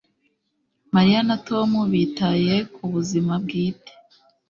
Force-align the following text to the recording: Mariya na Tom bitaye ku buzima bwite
Mariya 0.95 1.19
na 1.29 1.37
Tom 1.47 1.69
bitaye 1.91 2.55
ku 2.73 2.83
buzima 2.93 3.33
bwite 3.43 3.91